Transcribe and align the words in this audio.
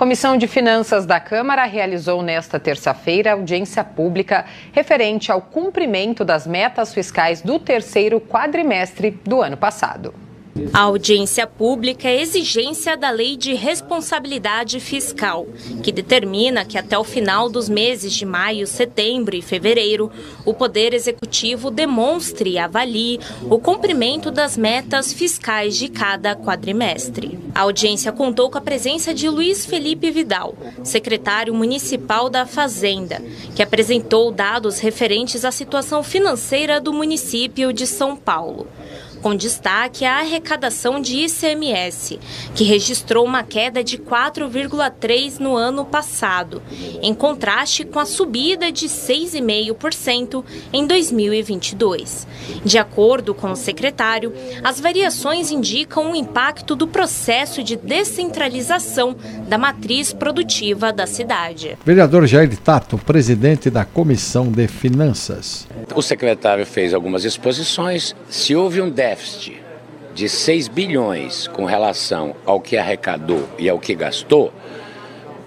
Comissão 0.00 0.38
de 0.38 0.48
Finanças 0.48 1.04
da 1.04 1.20
Câmara 1.20 1.66
realizou 1.66 2.22
nesta 2.22 2.58
terça-feira 2.58 3.32
audiência 3.32 3.84
pública 3.84 4.46
referente 4.72 5.30
ao 5.30 5.42
cumprimento 5.42 6.24
das 6.24 6.46
metas 6.46 6.94
fiscais 6.94 7.42
do 7.42 7.58
terceiro 7.58 8.18
quadrimestre 8.18 9.10
do 9.10 9.42
ano 9.42 9.58
passado. 9.58 10.14
A 10.72 10.80
audiência 10.80 11.46
pública 11.46 12.08
é 12.08 12.20
exigência 12.20 12.96
da 12.96 13.10
Lei 13.10 13.36
de 13.36 13.54
Responsabilidade 13.54 14.80
Fiscal, 14.80 15.46
que 15.82 15.92
determina 15.92 16.64
que 16.64 16.76
até 16.76 16.98
o 16.98 17.04
final 17.04 17.48
dos 17.48 17.68
meses 17.68 18.12
de 18.12 18.26
maio, 18.26 18.66
setembro 18.66 19.36
e 19.36 19.42
fevereiro, 19.42 20.10
o 20.44 20.52
Poder 20.52 20.92
Executivo 20.92 21.70
demonstre 21.70 22.50
e 22.50 22.58
avalie 22.58 23.20
o 23.48 23.58
cumprimento 23.58 24.30
das 24.30 24.56
metas 24.56 25.12
fiscais 25.12 25.76
de 25.76 25.88
cada 25.88 26.34
quadrimestre. 26.34 27.38
A 27.54 27.60
audiência 27.60 28.10
contou 28.10 28.50
com 28.50 28.58
a 28.58 28.62
presença 28.62 29.14
de 29.14 29.28
Luiz 29.28 29.64
Felipe 29.64 30.10
Vidal, 30.10 30.54
secretário 30.82 31.54
municipal 31.54 32.28
da 32.28 32.44
Fazenda, 32.44 33.22
que 33.54 33.62
apresentou 33.62 34.32
dados 34.32 34.80
referentes 34.80 35.44
à 35.44 35.52
situação 35.52 36.02
financeira 36.02 36.80
do 36.80 36.92
município 36.92 37.72
de 37.72 37.86
São 37.86 38.16
Paulo 38.16 38.66
com 39.20 39.34
destaque 39.34 40.04
a 40.04 40.18
arrecadação 40.18 41.00
de 41.00 41.24
ICMS, 41.24 42.18
que 42.54 42.64
registrou 42.64 43.24
uma 43.24 43.42
queda 43.42 43.84
de 43.84 43.98
4,3% 43.98 45.38
no 45.38 45.56
ano 45.56 45.84
passado, 45.84 46.62
em 47.02 47.14
contraste 47.14 47.84
com 47.84 47.98
a 47.98 48.06
subida 48.06 48.72
de 48.72 48.86
6,5% 48.88 50.44
em 50.72 50.86
2022. 50.86 52.26
De 52.64 52.78
acordo 52.78 53.34
com 53.34 53.52
o 53.52 53.56
secretário, 53.56 54.32
as 54.64 54.80
variações 54.80 55.50
indicam 55.50 56.12
o 56.12 56.16
impacto 56.16 56.74
do 56.74 56.88
processo 56.88 57.62
de 57.62 57.76
descentralização 57.76 59.16
da 59.48 59.58
matriz 59.58 60.12
produtiva 60.12 60.92
da 60.92 61.06
cidade. 61.06 61.78
Vereador 61.84 62.26
Jair 62.26 62.56
Tato, 62.58 62.98
presidente 62.98 63.70
da 63.70 63.84
Comissão 63.84 64.50
de 64.50 64.66
Finanças. 64.66 65.66
O 65.94 66.02
secretário 66.02 66.64
fez 66.66 66.94
algumas 66.94 67.24
exposições. 67.24 68.14
Se 68.28 68.54
houve 68.54 68.80
um 68.80 68.90
déficit 68.90 69.09
de 70.14 70.28
6 70.28 70.68
bilhões 70.68 71.46
com 71.48 71.64
relação 71.64 72.34
ao 72.44 72.60
que 72.60 72.76
arrecadou 72.76 73.48
e 73.58 73.68
ao 73.68 73.78
que 73.78 73.94
gastou, 73.94 74.52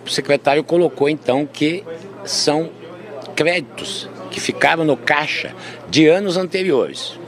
o 0.05 0.09
secretário 0.09 0.63
colocou 0.63 1.09
então 1.09 1.45
que 1.45 1.83
são 2.25 2.69
créditos 3.35 4.09
que 4.31 4.39
ficaram 4.39 4.83
no 4.83 4.97
caixa 4.97 5.53
de 5.89 6.07
anos 6.07 6.37
anteriores. 6.37 7.19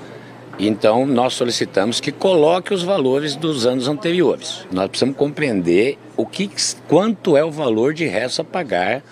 Então, 0.58 1.06
nós 1.06 1.34
solicitamos 1.34 2.00
que 2.00 2.12
coloque 2.12 2.74
os 2.74 2.82
valores 2.82 3.36
dos 3.36 3.66
anos 3.66 3.88
anteriores. 3.88 4.66
Nós 4.72 4.88
precisamos 4.88 5.18
compreender 5.18 5.98
o 6.16 6.26
que, 6.26 6.50
quanto 6.88 7.36
é 7.36 7.44
o 7.44 7.52
valor 7.52 7.94
de 7.94 8.06
resto 8.06 8.42
a 8.42 8.46
pagar 8.46 9.04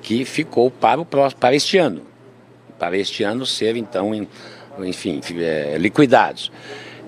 que 0.00 0.24
ficou 0.24 0.70
para, 0.70 1.00
o, 1.00 1.04
para 1.04 1.54
este 1.54 1.76
ano 1.76 2.12
para 2.82 2.96
este 2.96 3.22
ano 3.22 3.46
ser 3.46 3.76
então, 3.76 4.26
enfim, 4.80 5.20
é, 5.38 5.76
liquidados. 5.78 6.50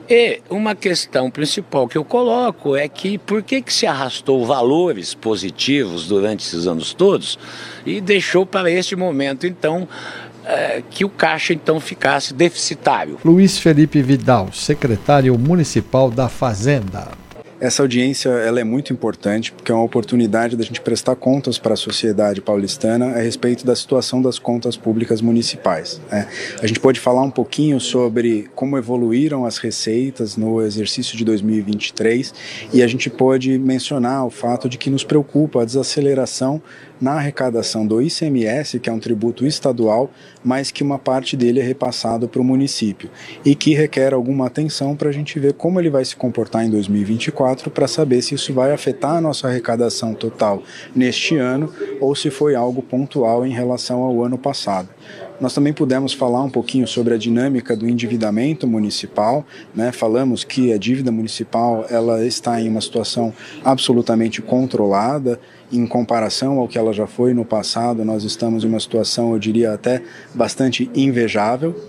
E 0.09 0.43
uma 0.51 0.75
questão 0.75 1.31
principal 1.31 1.89
que 1.89 1.97
eu 1.97 2.05
coloco 2.05 2.77
é 2.77 2.87
que 2.89 3.17
por 3.17 3.43
que, 3.43 3.63
que 3.63 3.73
se 3.73 3.87
arrastou 3.87 4.45
valores 4.45 5.15
positivos 5.15 6.07
durante 6.07 6.45
esses 6.45 6.67
anos 6.67 6.93
todos 6.93 7.39
e 7.87 8.03
deixou 8.03 8.45
para 8.45 8.71
este 8.71 8.95
momento, 8.95 9.47
então, 9.47 9.89
é, 10.45 10.83
que 10.91 11.07
o 11.07 11.09
caixa 11.09 11.55
então 11.55 11.81
ficasse 11.81 12.35
deficitário. 12.35 13.19
Luiz 13.25 13.59
Felipe 13.59 14.03
Vidal, 14.03 14.53
secretário 14.53 15.39
municipal 15.39 16.11
da 16.11 16.29
Fazenda. 16.29 17.24
Essa 17.65 17.83
audiência 17.83 18.29
ela 18.29 18.61
é 18.61 18.65
muito 18.65 18.93
importante 18.93 19.51
porque 19.51 19.73
é 19.73 19.75
uma 19.75 19.85
oportunidade 19.85 20.55
da 20.55 20.63
gente 20.63 20.83
prestar 20.83 21.17
contas 21.17 21.57
para 21.57 21.73
a 21.73 21.77
sociedade 21.79 22.43
paulistana 22.43 23.07
a 23.17 23.21
respeito 23.21 23.65
da 23.65 23.75
situação 23.75 24.21
das 24.21 24.39
contas 24.39 24.77
públicas 24.77 25.23
municipais. 25.23 25.99
Né? 26.13 26.29
A 26.61 26.67
gente 26.67 26.79
pode 26.79 27.01
falar 27.01 27.23
um 27.23 27.31
pouquinho 27.31 27.81
sobre 27.81 28.51
como 28.55 28.77
evoluíram 28.77 29.47
as 29.47 29.57
receitas 29.57 30.37
no 30.37 30.61
exercício 30.61 31.17
de 31.17 31.25
2023 31.25 32.35
e 32.71 32.83
a 32.83 32.87
gente 32.87 33.09
pode 33.09 33.59
mencionar 33.59 34.27
o 34.27 34.31
fato 34.31 34.69
de 34.69 34.77
que 34.77 34.91
nos 34.91 35.03
preocupa 35.03 35.63
a 35.63 35.65
desaceleração 35.65 36.61
na 37.01 37.13
arrecadação 37.13 37.87
do 37.87 38.01
ICMS, 38.01 38.79
que 38.79 38.89
é 38.89 38.93
um 38.93 38.99
tributo 38.99 39.47
estadual, 39.47 40.11
mas 40.43 40.71
que 40.71 40.83
uma 40.83 40.99
parte 40.99 41.37
dele 41.37 41.61
é 41.61 41.63
repassado 41.63 42.29
para 42.29 42.41
o 42.41 42.45
município 42.45 43.11
e 43.45 43.55
que 43.55 43.75
requer 43.75 44.15
alguma 44.15 44.47
atenção 44.47 44.95
para 44.97 45.09
a 45.09 45.13
gente 45.13 45.39
ver 45.39 45.55
como 45.55 45.81
ele 45.81 45.91
vai 45.91 46.05
se 46.05 46.17
comportar 46.17 46.65
em 46.65 46.71
2024 46.71 47.71
para 47.71 47.89
saber 47.89 48.23
se 48.23 48.35
isso 48.35 48.53
vai 48.53 48.73
afetar 48.73 49.17
a 49.17 49.21
nossa 49.21 49.49
arrecadação 49.49 50.15
total 50.15 50.63
neste 50.95 51.37
ano 51.37 51.73
ou 52.01 52.15
se 52.15 52.31
foi 52.31 52.55
algo 52.55 52.83
pontual 52.83 53.45
em 53.47 53.53
relação 53.53 54.03
ao 54.03 54.23
ano 54.23 54.39
passado. 54.39 54.89
Nós 55.41 55.53
também 55.53 55.73
pudemos 55.73 56.13
falar 56.13 56.43
um 56.43 56.51
pouquinho 56.51 56.87
sobre 56.87 57.15
a 57.15 57.19
dinâmica 57.19 57.77
do 57.77 57.89
endividamento 57.89 58.67
municipal, 58.67 59.45
né? 59.75 59.91
Falamos 59.91 60.45
que 60.45 60.73
a 60.73 60.79
dívida 60.79 61.11
municipal 61.11 61.85
ela 61.91 62.25
está 62.25 62.61
em 62.61 62.69
uma 62.69 62.81
situação 62.81 63.33
absolutamente 63.65 64.41
controlada 64.41 65.41
em 65.73 65.87
comparação 65.87 66.59
ao 66.59 66.69
que 66.69 66.79
ela 66.79 66.93
já 66.93 67.07
foi 67.07 67.35
no 67.35 67.45
passado. 67.45 68.05
Nós 68.05 68.23
estamos 68.23 68.65
em 68.65 68.69
uma 68.69 68.81
situação, 68.81 69.33
eu 69.33 69.39
diria 69.39 69.73
até 69.73 70.03
bastante 70.35 70.91
invejável. 70.95 71.89